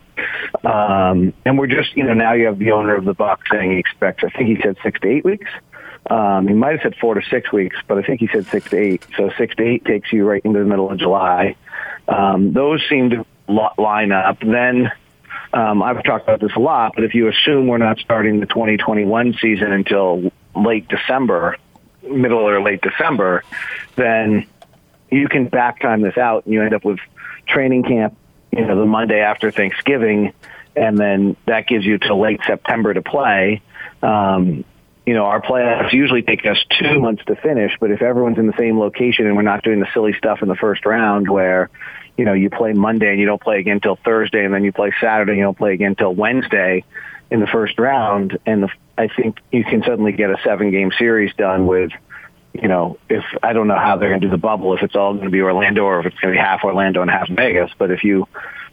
Um, 0.65 1.33
and 1.45 1.59
we're 1.59 1.67
just, 1.67 1.97
you 1.97 2.05
know, 2.05 2.15
now 2.15 2.35
you 2.35 2.47
have 2.47 2.59
the 2.59 2.71
owner 2.73 2.95
of 2.95 3.05
the 3.05 3.15
Bucks 3.15 3.49
saying 3.51 3.73
he 3.73 3.79
expects, 3.79 4.25
I 4.25 4.31
think 4.31 4.49
he 4.49 4.63
said 4.63 4.77
six 4.83 5.01
to 5.01 5.09
eight 5.09 5.25
weeks. 5.25 5.51
Um, 6.09 6.49
he 6.49 6.55
might 6.55 6.73
have 6.73 6.81
said 6.83 6.97
four 7.01 7.15
to 7.15 7.23
six 7.29 7.53
weeks, 7.53 7.77
but 7.87 7.99
I 7.99 8.03
think 8.03 8.21
he 8.21 8.29
said 8.29 8.47
six 8.47 8.71
to 8.71 8.79
eight. 8.79 9.05
So 9.17 9.31
six 9.37 9.55
to 9.57 9.63
eight 9.63 9.85
takes 9.85 10.13
you 10.13 10.25
right 10.25 10.43
into 10.45 10.59
the 10.59 10.65
middle 10.65 10.91
of 10.91 10.99
July. 10.99 11.57
Um, 12.09 12.53
those 12.53 12.83
seem 12.89 13.11
to 13.11 13.27
line 13.79 14.13
up. 14.13 14.41
Then 14.41 14.91
um, 15.53 15.83
I've 15.83 16.03
talked 16.05 16.25
about 16.25 16.41
this 16.41 16.53
a 16.57 16.61
lot, 16.61 16.93
but 16.95 17.05
if 17.05 17.15
you 17.15 17.29
assume 17.29 17.67
we're 17.67 17.79
not 17.79 17.99
starting 17.99 18.41
the 18.41 18.47
2021 18.47 19.35
season 19.41 19.73
until 19.73 20.33
late 20.55 20.89
December, 20.89 21.57
middle 22.03 22.39
or 22.39 22.63
late 22.63 22.81
December, 22.81 23.45
then 23.97 24.47
you 25.11 25.29
can 25.29 25.47
back 25.47 25.81
time 25.81 26.03
this 26.03 26.17
out 26.17 26.45
and 26.45 26.55
you 26.55 26.63
end 26.63 26.75
up 26.75 26.85
with 26.85 26.99
training 27.47 27.83
camp, 27.83 28.17
you 28.53 28.65
know, 28.65 28.79
the 28.79 28.87
Monday 28.87 29.21
after 29.21 29.51
Thanksgiving, 29.51 30.33
and 30.77 30.97
then 30.97 31.37
that 31.47 31.67
gives 31.67 31.85
you 31.85 31.99
till 31.99 32.21
late 32.21 32.41
September 32.47 32.95
to 32.95 33.03
play. 33.03 33.61
Um, 34.03 34.65
you 35.11 35.17
know, 35.17 35.25
our 35.25 35.43
playoffs 35.43 35.93
usually 35.93 36.23
take 36.23 36.47
us 36.47 36.57
two 36.79 37.01
months 37.01 37.25
to 37.27 37.35
finish, 37.35 37.73
but 37.81 37.91
if 37.91 38.01
everyone's 38.01 38.39
in 38.39 38.47
the 38.47 38.57
same 38.57 38.79
location 38.79 39.27
and 39.27 39.35
we're 39.35 39.43
not 39.43 39.65
doing 39.65 39.81
the 39.81 39.89
silly 39.93 40.13
stuff 40.13 40.41
in 40.41 40.47
the 40.47 40.55
first 40.55 40.87
round 40.87 41.29
where, 41.29 41.69
you 42.17 42.25
know, 42.25 42.33
you 42.33 42.49
play 42.49 42.73
Monday 42.75 43.11
and 43.11 43.19
you 43.19 43.27
don't 43.27 43.43
play 43.43 43.59
again 43.59 43.79
until 43.79 43.97
Thursday 43.97 44.45
and 44.45 44.55
then 44.55 44.63
you 44.63 44.71
play 44.71 44.93
Saturday 45.01 45.33
and 45.33 45.39
you 45.39 45.45
don't 45.45 45.59
play 45.59 45.73
again 45.73 45.89
until 45.89 46.15
Wednesday 46.15 46.85
in 47.29 47.41
the 47.41 47.49
first 47.49 47.77
round, 47.81 48.39
and 48.47 48.63
the, 48.63 48.69
I 48.97 49.09
think 49.09 49.39
you 49.51 49.65
can 49.65 49.83
suddenly 49.83 50.13
get 50.13 50.31
a 50.31 50.37
seven 50.45 50.71
game 50.71 50.93
series 50.97 51.35
done 51.35 51.67
with, 51.67 51.91
you 52.53 52.69
know, 52.69 52.97
if 53.09 53.25
I 53.43 53.53
don't 53.53 53.67
know 53.67 53.79
how 53.79 53.97
they're 53.97 54.11
going 54.11 54.21
to 54.21 54.29
do 54.29 54.31
the 54.31 54.39
bubble, 54.39 54.77
if 54.77 54.83
it's 54.85 54.95
all 54.95 55.15
going 55.15 55.25
to 55.25 55.31
be 55.31 55.41
Orlando 55.41 55.83
or 55.83 55.99
if 55.99 56.07
it's 56.07 56.21
going 56.21 56.33
to 56.33 56.39
be 56.39 56.41
half 56.41 56.63
Orlando 56.63 57.03
and 57.03 57.11
half 57.11 57.29
Vegas, 57.29 57.73
but 57.77 57.91
if 57.91 58.05
you, 58.05 58.29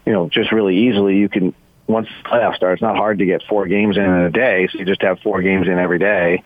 you 0.05 0.13
know, 0.13 0.29
just 0.29 0.51
really 0.51 0.87
easily 0.87 1.17
you 1.17 1.29
can 1.29 1.55
once 1.87 2.07
the 2.07 2.29
playoffs 2.29 2.57
start, 2.57 2.73
it's 2.73 2.81
not 2.81 2.97
hard 2.97 3.19
to 3.19 3.25
get 3.25 3.43
four 3.43 3.65
games 3.65 3.97
in 3.97 4.03
in 4.03 4.11
a 4.11 4.29
day. 4.29 4.67
So 4.71 4.79
you 4.79 4.85
just 4.85 5.01
have 5.01 5.19
four 5.19 5.41
games 5.41 5.67
in 5.67 5.79
every 5.79 5.99
day, 5.99 6.43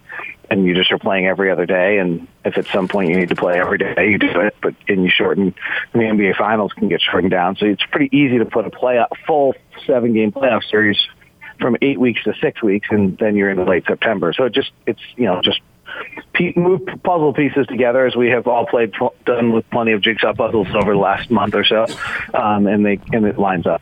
and 0.50 0.66
you 0.66 0.76
just 0.76 0.92
are 0.92 1.00
playing 1.00 1.26
every 1.26 1.52
other 1.52 1.66
day. 1.66 1.98
And 1.98 2.28
if 2.46 2.58
at 2.58 2.68
some 2.68 2.88
point 2.88 3.10
you 3.10 3.18
need 3.18 3.30
to 3.30 3.36
play 3.36 3.60
every 3.60 3.80
day, 3.80 4.10
you 4.10 4.18
do 4.20 4.40
it. 4.42 4.56
But 4.62 4.76
and 4.88 5.04
you 5.04 5.10
shorten 5.10 5.56
the 5.94 6.00
NBA 6.00 6.38
Finals 6.38 6.74
can 6.74 6.90
get 6.90 7.02
shortened 7.02 7.32
down. 7.32 7.56
So 7.56 7.66
it's 7.66 7.84
pretty 7.92 8.16
easy 8.16 8.38
to 8.38 8.46
put 8.46 8.66
a 8.66 8.70
play 8.70 9.04
full 9.26 9.56
seven 9.88 10.14
game 10.14 10.32
playoff 10.32 10.64
series 10.70 10.98
from 11.60 11.78
eight 11.82 12.00
weeks 12.00 12.24
to 12.24 12.34
six 12.42 12.62
weeks, 12.62 12.88
and 12.92 13.18
then 13.18 13.36
you're 13.36 13.50
in 13.50 13.66
late 13.66 13.86
September. 13.88 14.34
So 14.34 14.46
it 14.46 14.54
just 14.54 14.72
it's 14.86 15.02
you 15.16 15.26
know 15.26 15.42
just 15.42 15.60
move 16.56 16.82
puzzle 17.04 17.34
pieces 17.34 17.68
together 17.68 18.06
as 18.06 18.16
we 18.16 18.30
have 18.30 18.48
all 18.48 18.66
played 18.66 18.94
done 19.26 19.52
with 19.52 19.70
plenty 19.70 19.92
of 19.92 20.02
jigsaw 20.02 20.34
puzzles 20.34 20.68
over 20.74 20.94
the 20.94 21.00
last 21.00 21.32
month 21.32 21.56
or 21.56 21.64
so, 21.64 21.86
um, 22.34 22.68
and 22.68 22.86
they 22.86 23.00
and 23.12 23.26
it 23.26 23.40
lines 23.40 23.66
up. 23.66 23.82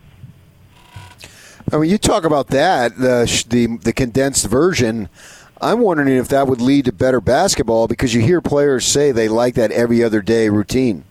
I 1.72 1.78
mean, 1.78 1.90
you 1.90 1.98
talk 1.98 2.24
about 2.24 2.48
that 2.48 2.96
the 2.96 3.44
the, 3.48 3.78
the 3.78 3.92
condensed 3.92 4.46
version. 4.46 5.08
I'm 5.60 5.80
wondering 5.80 6.08
if 6.16 6.28
that 6.28 6.46
would 6.46 6.60
lead 6.60 6.86
to 6.86 6.92
better 6.92 7.20
basketball 7.20 7.86
because 7.86 8.14
you 8.14 8.22
hear 8.22 8.40
players 8.40 8.86
say 8.86 9.12
they 9.12 9.28
like 9.28 9.54
that 9.56 9.70
every 9.72 10.02
other 10.02 10.22
day 10.22 10.48
routine. 10.48 11.04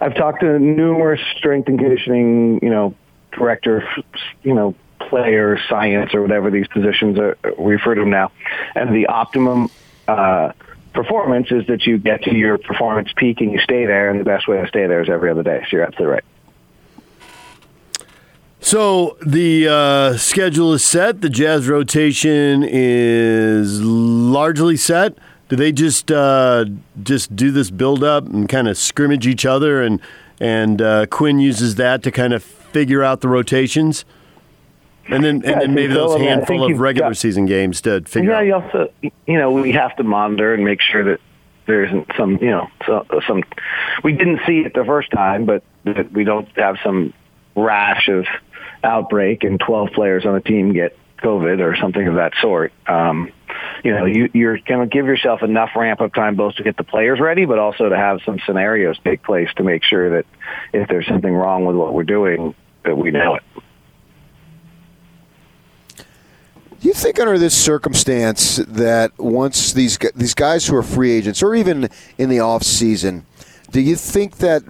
I've 0.00 0.14
talked 0.14 0.40
to 0.40 0.58
numerous 0.58 1.20
strength 1.36 1.68
and 1.68 1.78
conditioning, 1.78 2.60
you 2.62 2.70
know, 2.70 2.94
director, 3.32 3.86
you 4.42 4.54
know, 4.54 4.74
player 4.98 5.58
science 5.68 6.14
or 6.14 6.22
whatever 6.22 6.50
these 6.50 6.66
positions 6.68 7.18
are 7.18 7.36
we 7.58 7.74
refer 7.74 7.94
to 7.94 8.04
now, 8.04 8.32
and 8.74 8.94
the 8.94 9.06
optimum 9.06 9.68
uh, 10.08 10.52
performance 10.94 11.48
is 11.50 11.66
that 11.66 11.86
you 11.86 11.98
get 11.98 12.22
to 12.22 12.34
your 12.34 12.58
performance 12.58 13.10
peak 13.14 13.40
and 13.40 13.52
you 13.52 13.58
stay 13.60 13.84
there, 13.86 14.10
and 14.10 14.18
the 14.18 14.24
best 14.24 14.48
way 14.48 14.60
to 14.60 14.66
stay 14.68 14.86
there 14.86 15.02
is 15.02 15.10
every 15.10 15.30
other 15.30 15.42
day. 15.42 15.60
So 15.64 15.76
you're 15.76 15.84
absolutely 15.84 16.14
right. 16.14 16.24
So 18.64 19.18
the 19.20 19.68
uh, 19.68 20.16
schedule 20.16 20.72
is 20.72 20.82
set. 20.82 21.20
The 21.20 21.28
Jazz 21.28 21.68
rotation 21.68 22.64
is 22.66 23.82
largely 23.82 24.78
set. 24.78 25.18
Do 25.50 25.56
they 25.56 25.70
just 25.70 26.10
uh, 26.10 26.64
just 27.02 27.36
do 27.36 27.50
this 27.50 27.70
build 27.70 28.02
up 28.02 28.24
and 28.26 28.48
kind 28.48 28.66
of 28.66 28.78
scrimmage 28.78 29.26
each 29.26 29.44
other 29.44 29.82
and 29.82 30.00
and 30.40 30.80
uh, 30.80 31.04
Quin 31.10 31.40
uses 31.40 31.74
that 31.74 32.02
to 32.04 32.10
kind 32.10 32.32
of 32.32 32.42
figure 32.42 33.02
out 33.02 33.20
the 33.20 33.28
rotations. 33.28 34.06
And 35.08 35.22
then, 35.22 35.34
and 35.36 35.44
Yeah, 35.44 35.58
then 35.60 35.74
maybe 35.74 35.92
so. 35.92 36.00
those 36.00 36.14
I 36.14 36.18
mean, 36.20 36.28
handful 36.28 36.72
of 36.72 36.80
regular 36.80 37.10
got- 37.10 37.18
season 37.18 37.44
games 37.44 37.82
to 37.82 38.00
figure 38.06 38.30
yeah, 38.30 38.38
out. 38.38 38.46
you 38.46 38.54
also, 38.54 38.90
you 39.26 39.38
know, 39.38 39.50
we 39.50 39.72
have 39.72 39.94
to 39.96 40.04
monitor 40.04 40.54
and 40.54 40.64
make 40.64 40.80
sure 40.80 41.04
that 41.04 41.20
there 41.66 41.84
isn't 41.84 42.10
some, 42.16 42.38
you 42.40 42.50
know, 42.50 42.68
so, 42.86 43.06
some. 43.28 43.42
We 44.02 44.12
didn't 44.14 44.40
see 44.46 44.60
it 44.60 44.72
the 44.72 44.84
first 44.86 45.10
time, 45.10 45.44
but 45.44 45.62
that 45.84 46.10
we 46.12 46.24
don't 46.24 46.48
have 46.56 46.78
some 46.82 47.12
rash 47.54 48.08
of 48.08 48.24
outbreak 48.84 49.44
and 49.44 49.58
12 49.58 49.90
players 49.94 50.26
on 50.26 50.34
a 50.34 50.40
team 50.40 50.72
get 50.72 50.96
COVID 51.18 51.60
or 51.60 51.76
something 51.76 52.06
of 52.06 52.16
that 52.16 52.32
sort. 52.40 52.72
Um, 52.86 53.32
you 53.82 53.92
know, 53.92 54.04
you, 54.04 54.30
you're 54.32 54.58
going 54.58 54.88
to 54.88 54.92
give 54.92 55.06
yourself 55.06 55.42
enough 55.42 55.70
ramp 55.76 56.00
up 56.00 56.14
time 56.14 56.36
both 56.36 56.56
to 56.56 56.62
get 56.62 56.76
the 56.76 56.84
players 56.84 57.20
ready, 57.20 57.44
but 57.44 57.58
also 57.58 57.88
to 57.88 57.96
have 57.96 58.20
some 58.24 58.38
scenarios 58.46 58.98
take 59.04 59.22
place 59.22 59.48
to 59.56 59.62
make 59.62 59.82
sure 59.84 60.10
that 60.10 60.26
if 60.72 60.88
there's 60.88 61.06
something 61.06 61.32
wrong 61.32 61.64
with 61.64 61.76
what 61.76 61.94
we're 61.94 62.04
doing, 62.04 62.54
that 62.84 62.96
we 62.96 63.10
know 63.10 63.36
it. 63.36 63.42
Do 66.80 66.88
you 66.88 66.94
think 66.94 67.18
under 67.18 67.38
this 67.38 67.56
circumstance 67.56 68.56
that 68.56 69.18
once 69.18 69.72
these 69.72 69.96
these 70.14 70.34
guys 70.34 70.66
who 70.66 70.76
are 70.76 70.82
free 70.82 71.12
agents 71.12 71.42
or 71.42 71.54
even 71.54 71.88
in 72.18 72.28
the 72.28 72.40
off 72.40 72.62
season, 72.62 73.24
do 73.70 73.80
you 73.80 73.96
think 73.96 74.36
that 74.38 74.62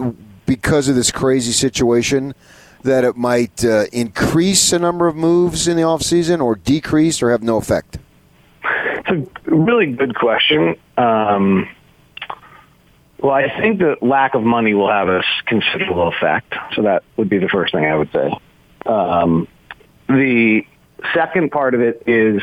because 0.47 0.87
of 0.87 0.95
this 0.95 1.11
crazy 1.11 1.51
situation 1.51 2.33
that 2.85 3.05
it 3.05 3.17
might 3.17 3.65
uh, 3.65 3.85
increase 3.93 4.71
the 4.71 4.79
number 4.79 5.07
of 5.07 5.17
moves 5.17 5.67
in 5.67 5.77
the 5.77 5.83
off 5.83 6.03
season 6.03 6.41
or 6.41 6.55
decrease 6.55 7.23
or 7.23 7.31
have 7.31 7.43
no 7.43 7.57
effect? 7.57 7.99
It's 8.63 9.09
a 9.09 9.51
really 9.55 9.87
good 9.93 10.15
question. 10.15 10.77
Um, 10.97 11.69
well, 13.19 13.33
I 13.33 13.49
think 13.61 13.81
that 13.81 14.03
lack 14.03 14.35
of 14.35 14.43
money 14.43 14.75
will 14.75 14.91
have 14.91 15.09
a 15.09 15.23
considerable 15.47 16.09
effect. 16.09 16.55
So 16.75 16.83
that 16.83 17.05
would 17.17 17.29
be 17.29 17.39
the 17.39 17.49
first 17.49 17.73
thing 17.73 17.85
I 17.85 17.97
would 17.97 18.13
say. 18.13 18.31
Um, 18.87 19.49
the 20.09 20.67
second 21.15 21.51
part 21.51 21.75
of 21.75 21.81
it 21.81 22.03
is 22.07 22.43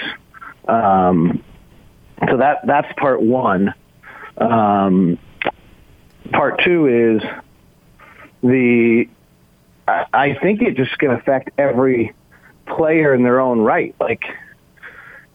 um, 0.67 1.43
so 2.29 2.37
that 2.37 2.65
that's 2.65 2.91
part 2.97 3.21
one. 3.21 3.73
Um, 4.37 5.17
part 6.31 6.61
two 6.63 6.87
is 6.87 7.29
the 8.43 9.07
I, 9.87 10.37
think 10.41 10.61
it 10.61 10.75
just 10.75 10.97
to 10.99 11.11
affect 11.11 11.49
every 11.57 12.13
player 12.65 13.13
in 13.13 13.23
their 13.23 13.39
own 13.39 13.59
right. 13.59 13.95
Like 13.99 14.23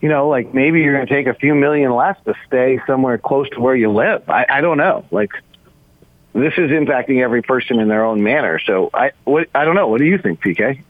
you 0.00 0.08
know, 0.08 0.28
like 0.28 0.52
maybe 0.52 0.80
you're 0.80 0.94
going 0.94 1.06
to 1.06 1.12
take 1.12 1.26
a 1.26 1.34
few 1.34 1.54
million 1.54 1.94
less 1.94 2.16
to 2.26 2.34
stay 2.46 2.80
somewhere 2.86 3.18
close 3.18 3.48
to 3.50 3.60
where 3.60 3.74
you 3.74 3.90
live. 3.90 4.28
I, 4.28 4.46
I 4.48 4.60
don't 4.60 4.76
know. 4.76 5.04
Like 5.10 5.30
this 6.32 6.52
is 6.58 6.70
impacting 6.70 7.22
every 7.22 7.42
person 7.42 7.80
in 7.80 7.88
their 7.88 8.04
own 8.04 8.22
manner. 8.22 8.60
So 8.60 8.90
I, 8.92 9.12
what, 9.24 9.48
I 9.54 9.64
don't 9.64 9.74
know. 9.74 9.88
What 9.88 9.98
do 9.98 10.04
you 10.04 10.18
think, 10.18 10.40
PK? 10.42 10.82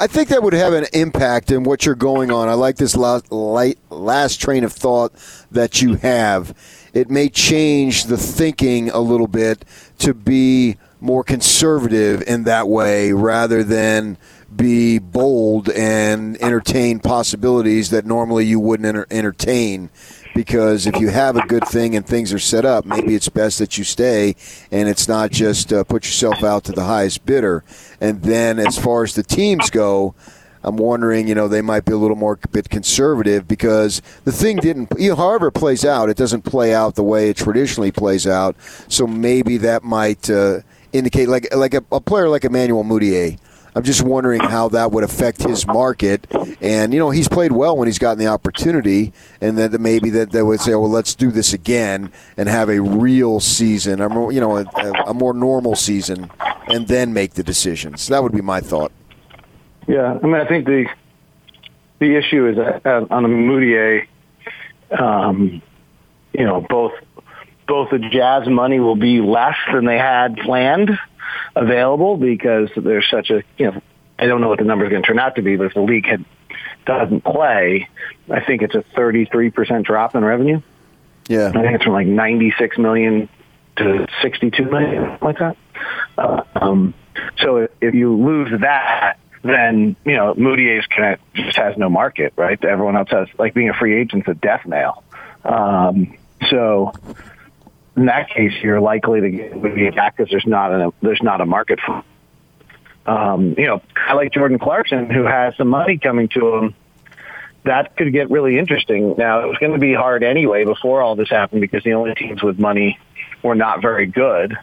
I 0.00 0.06
think 0.06 0.28
that 0.28 0.42
would 0.42 0.52
have 0.52 0.74
an 0.74 0.86
impact 0.92 1.50
in 1.50 1.64
what 1.64 1.84
you're 1.84 1.94
going 1.94 2.30
on. 2.30 2.48
I 2.48 2.52
like 2.52 2.76
this 2.76 2.94
last, 2.94 3.32
light, 3.32 3.78
last 3.90 4.40
train 4.40 4.64
of 4.64 4.72
thought 4.72 5.12
that 5.50 5.82
you 5.82 5.94
have. 5.96 6.56
It 6.92 7.10
may 7.10 7.28
change 7.28 8.04
the 8.04 8.16
thinking 8.16 8.90
a 8.90 9.00
little 9.00 9.26
bit 9.26 9.64
to 10.00 10.14
be 10.14 10.76
more 11.00 11.24
conservative 11.24 12.22
in 12.26 12.44
that 12.44 12.68
way 12.68 13.12
rather 13.12 13.62
than 13.62 14.16
be 14.54 14.98
bold 14.98 15.68
and 15.70 16.40
entertain 16.42 16.98
possibilities 17.00 17.90
that 17.90 18.06
normally 18.06 18.46
you 18.46 18.58
wouldn't 18.58 18.86
enter- 18.86 19.06
entertain. 19.10 19.90
Because 20.34 20.86
if 20.86 20.96
you 21.00 21.08
have 21.08 21.36
a 21.36 21.46
good 21.46 21.66
thing 21.66 21.96
and 21.96 22.06
things 22.06 22.32
are 22.32 22.38
set 22.38 22.64
up, 22.64 22.84
maybe 22.84 23.14
it's 23.14 23.28
best 23.28 23.58
that 23.58 23.76
you 23.76 23.82
stay 23.82 24.36
and 24.70 24.88
it's 24.88 25.08
not 25.08 25.30
just 25.30 25.72
uh, 25.72 25.82
put 25.84 26.04
yourself 26.04 26.44
out 26.44 26.64
to 26.64 26.72
the 26.72 26.84
highest 26.84 27.26
bidder. 27.26 27.64
And 28.00 28.22
then 28.22 28.58
as 28.58 28.78
far 28.78 29.02
as 29.02 29.14
the 29.14 29.24
teams 29.24 29.68
go, 29.68 30.14
I'm 30.62 30.76
wondering, 30.76 31.28
you 31.28 31.34
know, 31.34 31.48
they 31.48 31.62
might 31.62 31.84
be 31.84 31.92
a 31.92 31.96
little 31.96 32.16
more 32.16 32.38
bit 32.50 32.68
conservative 32.68 33.48
because 33.48 34.02
the 34.24 34.32
thing 34.32 34.56
didn't, 34.56 34.92
you 34.98 35.10
know, 35.10 35.16
however 35.16 35.48
it 35.48 35.52
plays 35.52 35.84
out, 35.84 36.08
it 36.08 36.16
doesn't 36.16 36.42
play 36.42 36.74
out 36.74 36.94
the 36.94 37.02
way 37.02 37.30
it 37.30 37.36
traditionally 37.36 37.90
plays 37.92 38.26
out. 38.26 38.56
So 38.88 39.06
maybe 39.06 39.56
that 39.58 39.82
might 39.82 40.28
uh, 40.28 40.60
indicate, 40.92 41.28
like 41.28 41.54
like 41.54 41.74
a, 41.74 41.84
a 41.92 42.00
player 42.00 42.28
like 42.28 42.44
Emmanuel 42.44 42.84
Mudiay. 42.84 43.38
I'm 43.74 43.84
just 43.84 44.02
wondering 44.02 44.40
how 44.40 44.68
that 44.70 44.90
would 44.90 45.04
affect 45.04 45.42
his 45.42 45.66
market. 45.66 46.26
And 46.60 46.92
you 46.92 46.98
know, 46.98 47.10
he's 47.10 47.28
played 47.28 47.52
well 47.52 47.76
when 47.76 47.86
he's 47.86 47.98
gotten 47.98 48.18
the 48.18 48.26
opportunity, 48.26 49.12
and 49.40 49.56
that 49.58 49.78
maybe 49.80 50.10
that 50.10 50.32
they 50.32 50.42
would 50.42 50.60
say, 50.60 50.70
"Well, 50.72 50.90
let's 50.90 51.14
do 51.14 51.30
this 51.30 51.52
again 51.52 52.10
and 52.36 52.48
have 52.48 52.70
a 52.70 52.80
real 52.80 53.40
season, 53.40 54.00
or 54.00 54.32
you 54.32 54.40
know, 54.40 54.56
a, 54.56 54.64
a 55.06 55.14
more 55.14 55.34
normal 55.34 55.76
season, 55.76 56.30
and 56.66 56.88
then 56.88 57.12
make 57.12 57.34
the 57.34 57.42
decisions." 57.42 58.08
That 58.08 58.22
would 58.22 58.32
be 58.32 58.40
my 58.40 58.60
thought. 58.60 58.90
Yeah, 59.86 60.18
I 60.22 60.26
mean, 60.26 60.34
I 60.34 60.46
think 60.46 60.66
the 60.66 60.86
the 61.98 62.16
issue 62.16 62.48
is 62.48 62.56
that 62.56 62.84
uh, 62.86 63.06
on 63.10 63.22
the 63.22 63.28
Mudiay, 63.28 64.06
um, 64.98 65.62
you 66.32 66.44
know, 66.44 66.66
both 66.68 66.92
both 67.68 67.90
the 67.90 67.98
Jazz 67.98 68.48
money 68.48 68.80
will 68.80 68.96
be 68.96 69.20
less 69.20 69.56
than 69.72 69.84
they 69.84 69.98
had 69.98 70.38
planned 70.38 70.90
available 71.54 72.16
because 72.16 72.70
there's 72.76 73.06
such 73.10 73.30
a 73.30 73.42
you 73.58 73.70
know 73.70 73.82
I 74.18 74.26
don't 74.26 74.40
know 74.40 74.48
what 74.48 74.58
the 74.58 74.64
number 74.64 74.84
is 74.84 74.90
going 74.90 75.02
to 75.02 75.06
turn 75.06 75.18
out 75.18 75.36
to 75.36 75.42
be, 75.42 75.56
but 75.56 75.66
if 75.66 75.74
the 75.74 75.82
league 75.82 76.06
had 76.06 76.24
doesn't 76.86 77.22
play, 77.22 77.88
I 78.30 78.40
think 78.44 78.62
it's 78.62 78.74
a 78.74 78.82
33 78.96 79.50
percent 79.50 79.86
drop 79.86 80.14
in 80.16 80.24
revenue. 80.24 80.60
Yeah. 81.28 81.48
I 81.48 81.52
think 81.52 81.74
it's 81.74 81.84
from 81.84 81.92
like 81.92 82.06
96 82.06 82.78
million 82.78 83.28
to 83.76 84.06
62 84.22 84.64
million, 84.64 85.18
like 85.20 85.38
that. 85.38 85.56
Uh, 86.16 86.42
um, 86.56 86.94
so 87.38 87.58
if, 87.58 87.70
if 87.82 87.94
you 87.94 88.16
lose 88.16 88.60
that, 88.60 89.18
then 89.44 89.94
you 90.04 90.16
know 90.16 90.34
Mudiay's 90.34 90.86
kind 90.86 91.14
of 91.14 91.20
just 91.34 91.56
has 91.56 91.76
no 91.76 91.88
market, 91.88 92.32
right? 92.36 92.62
Everyone 92.64 92.96
else 92.96 93.10
has 93.10 93.28
like 93.38 93.54
being 93.54 93.68
a 93.68 93.74
free 93.74 94.00
agent's 94.00 94.26
a 94.26 94.34
death 94.34 94.66
nail. 94.66 95.04
Um, 95.44 96.16
so 96.50 96.92
in 97.98 98.06
that 98.06 98.30
case, 98.30 98.52
you're 98.62 98.80
likely 98.80 99.20
to 99.20 99.30
get 99.30 99.52
Mudiay 99.52 99.94
back 99.94 100.16
because 100.16 100.30
there's 100.30 100.46
not 100.46 100.72
a 100.72 100.92
there's 101.02 101.22
not 101.22 101.40
a 101.40 101.46
market 101.46 101.78
for. 101.84 102.02
Um, 103.06 103.54
you 103.56 103.66
know, 103.66 103.82
I 103.96 104.12
like 104.14 104.32
Jordan 104.32 104.58
Clarkson, 104.58 105.08
who 105.08 105.24
has 105.24 105.56
some 105.56 105.68
money 105.68 105.98
coming 105.98 106.28
to 106.28 106.54
him 106.54 106.74
that 107.64 107.96
could 107.96 108.12
get 108.12 108.30
really 108.30 108.58
interesting. 108.58 109.14
Now, 109.16 109.40
it 109.40 109.46
was 109.46 109.58
going 109.58 109.72
to 109.72 109.78
be 109.78 109.94
hard 109.94 110.22
anyway 110.22 110.64
before 110.64 111.02
all 111.02 111.16
this 111.16 111.28
happened 111.28 111.60
because 111.60 111.84
the 111.84 111.92
only 111.92 112.14
teams 112.14 112.42
with 112.42 112.58
money 112.58 112.98
were 113.42 113.54
not 113.54 113.82
very 113.82 114.06
good. 114.06 114.56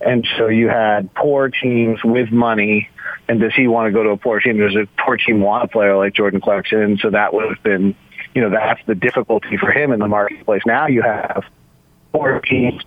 And 0.00 0.26
so 0.36 0.46
you 0.46 0.68
had 0.68 1.12
poor 1.14 1.48
teams 1.48 2.02
with 2.04 2.30
money. 2.30 2.88
And 3.28 3.40
does 3.40 3.52
he 3.54 3.66
want 3.66 3.88
to 3.88 3.92
go 3.92 4.04
to 4.04 4.10
a 4.10 4.16
poor 4.16 4.40
team? 4.40 4.58
Does 4.58 4.76
a 4.76 4.86
poor 5.02 5.16
team 5.16 5.40
want 5.40 5.64
a 5.64 5.68
player 5.68 5.96
like 5.96 6.14
Jordan 6.14 6.40
Clarkson? 6.40 6.98
So 6.98 7.10
that 7.10 7.34
would 7.34 7.48
have 7.48 7.62
been, 7.62 7.96
you 8.34 8.42
know, 8.42 8.50
that's 8.50 8.80
the 8.86 8.94
difficulty 8.94 9.56
for 9.56 9.72
him 9.72 9.92
in 9.92 9.98
the 9.98 10.08
marketplace. 10.08 10.62
Now 10.64 10.86
you 10.86 11.02
have 11.02 11.44
poor 12.12 12.40
teams 12.40 12.82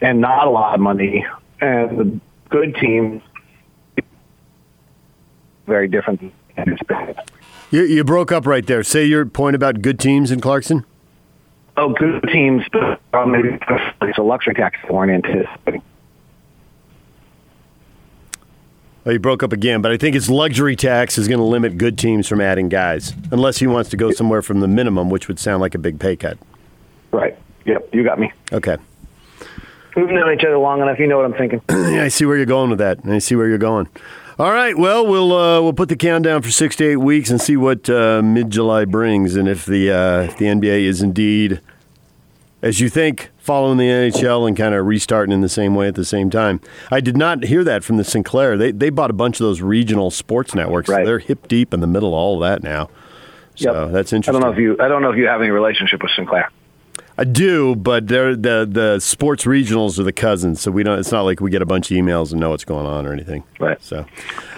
and 0.00 0.20
not 0.20 0.46
a 0.46 0.50
lot 0.50 0.74
of 0.74 0.80
money. 0.80 1.26
And 1.60 1.98
the 1.98 2.20
good 2.48 2.74
teams, 2.76 3.22
very 5.66 5.88
different. 5.88 6.32
You, 7.70 7.84
you 7.84 8.04
broke 8.04 8.32
up 8.32 8.46
right 8.46 8.66
there. 8.66 8.82
Say 8.82 9.04
your 9.04 9.24
point 9.24 9.56
about 9.56 9.80
good 9.80 9.98
teams 9.98 10.30
in 10.30 10.40
Clarkson. 10.40 10.84
Oh, 11.76 11.94
good 11.94 12.22
teams, 12.30 12.64
but 12.70 13.00
um, 13.14 13.32
maybe 13.32 13.58
it's 14.02 14.18
a 14.18 14.22
luxury 14.22 14.54
tax 14.54 14.76
they 14.82 14.90
weren't 14.92 15.24
anticipating. 15.24 15.82
Well, 19.04 19.14
you 19.14 19.18
broke 19.18 19.42
up 19.42 19.52
again, 19.52 19.82
but 19.82 19.90
I 19.90 19.96
think 19.96 20.14
his 20.14 20.28
luxury 20.30 20.76
tax 20.76 21.18
is 21.18 21.26
going 21.26 21.38
to 21.38 21.44
limit 21.44 21.78
good 21.78 21.98
teams 21.98 22.28
from 22.28 22.40
adding 22.40 22.68
guys, 22.68 23.14
unless 23.32 23.58
he 23.58 23.66
wants 23.66 23.90
to 23.90 23.96
go 23.96 24.12
somewhere 24.12 24.42
from 24.42 24.60
the 24.60 24.68
minimum, 24.68 25.10
which 25.10 25.26
would 25.26 25.38
sound 25.38 25.60
like 25.60 25.74
a 25.74 25.78
big 25.78 25.98
pay 25.98 26.14
cut. 26.14 26.38
Right. 27.10 27.36
Yep, 27.64 27.90
you 27.94 28.04
got 28.04 28.18
me. 28.18 28.32
Okay. 28.52 28.76
We've 29.94 30.08
known 30.08 30.32
each 30.32 30.44
other 30.44 30.56
long 30.58 30.80
enough. 30.80 30.98
You 30.98 31.06
know 31.06 31.16
what 31.18 31.26
I'm 31.26 31.34
thinking. 31.34 31.60
Yeah, 31.92 32.04
I 32.04 32.08
see 32.08 32.24
where 32.24 32.36
you're 32.36 32.46
going 32.46 32.70
with 32.70 32.78
that. 32.78 32.98
I 33.04 33.18
see 33.18 33.36
where 33.36 33.46
you're 33.48 33.58
going. 33.58 33.88
All 34.38 34.50
right. 34.50 34.76
Well, 34.76 35.06
we'll 35.06 35.32
uh, 35.32 35.60
we'll 35.60 35.74
put 35.74 35.90
the 35.90 35.96
countdown 35.96 36.40
for 36.40 36.50
six 36.50 36.74
to 36.76 36.84
eight 36.86 36.96
weeks 36.96 37.28
and 37.30 37.38
see 37.40 37.56
what 37.56 37.90
uh, 37.90 38.22
mid 38.22 38.48
July 38.50 38.86
brings, 38.86 39.36
and 39.36 39.46
if 39.46 39.66
the 39.66 39.90
uh, 39.90 40.20
if 40.22 40.38
the 40.38 40.46
NBA 40.46 40.84
is 40.84 41.02
indeed, 41.02 41.60
as 42.62 42.80
you 42.80 42.88
think, 42.88 43.28
following 43.36 43.76
the 43.76 43.84
NHL 43.84 44.48
and 44.48 44.56
kind 44.56 44.74
of 44.74 44.86
restarting 44.86 45.32
in 45.34 45.42
the 45.42 45.48
same 45.50 45.74
way 45.74 45.86
at 45.86 45.94
the 45.96 46.04
same 46.06 46.30
time. 46.30 46.60
I 46.90 47.00
did 47.00 47.16
not 47.18 47.44
hear 47.44 47.62
that 47.64 47.84
from 47.84 47.98
the 47.98 48.04
Sinclair. 48.04 48.56
They 48.56 48.72
they 48.72 48.88
bought 48.88 49.10
a 49.10 49.14
bunch 49.14 49.38
of 49.38 49.44
those 49.44 49.60
regional 49.60 50.10
sports 50.10 50.54
networks. 50.54 50.86
So 50.86 50.94
Right. 50.94 51.04
they're 51.04 51.18
hip 51.18 51.46
deep 51.48 51.74
in 51.74 51.80
the 51.80 51.86
middle 51.86 52.08
of 52.08 52.14
all 52.14 52.42
of 52.42 52.48
that 52.48 52.62
now. 52.62 52.88
So 53.56 53.84
Yep. 53.84 53.92
that's 53.92 54.12
interesting. 54.14 54.34
I 54.36 54.40
don't 54.40 54.48
know 54.50 54.54
if 54.54 54.58
you. 54.58 54.82
I 54.82 54.88
don't 54.88 55.02
know 55.02 55.10
if 55.12 55.18
you 55.18 55.26
have 55.26 55.42
any 55.42 55.50
relationship 55.50 56.02
with 56.02 56.12
Sinclair. 56.16 56.50
I 57.22 57.24
do, 57.24 57.76
but 57.76 58.08
they're 58.08 58.34
the 58.34 58.66
the 58.68 58.98
sports 58.98 59.44
regionals 59.44 59.96
are 60.00 60.02
the 60.02 60.12
cousins, 60.12 60.60
so 60.60 60.72
we 60.72 60.82
don't. 60.82 60.98
It's 60.98 61.12
not 61.12 61.22
like 61.22 61.40
we 61.40 61.50
get 61.52 61.62
a 61.62 61.66
bunch 61.66 61.88
of 61.88 61.96
emails 61.96 62.32
and 62.32 62.40
know 62.40 62.50
what's 62.50 62.64
going 62.64 62.84
on 62.84 63.06
or 63.06 63.12
anything. 63.12 63.44
Right. 63.60 63.80
So, 63.80 64.04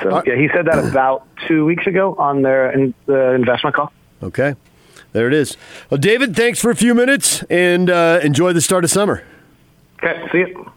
So 0.02 0.08
Uh, 0.16 0.22
yeah, 0.24 0.36
he 0.36 0.48
said 0.48 0.64
that 0.64 0.82
about 0.82 1.26
two 1.46 1.66
weeks 1.66 1.86
ago 1.86 2.14
on 2.18 2.40
their 2.40 2.70
in, 2.70 2.94
the 3.04 3.32
investment 3.34 3.76
call. 3.76 3.92
okay, 4.22 4.54
there 5.12 5.28
it 5.28 5.34
is. 5.34 5.58
Well, 5.90 5.98
David, 5.98 6.34
thanks 6.34 6.58
for 6.58 6.70
a 6.70 6.76
few 6.76 6.94
minutes 6.94 7.42
and 7.50 7.90
uh, 7.90 8.20
enjoy 8.22 8.54
the 8.54 8.62
start 8.62 8.82
of 8.84 8.90
summer. 8.90 9.22
Okay. 10.02 10.26
See 10.32 10.38
you. 10.38 10.70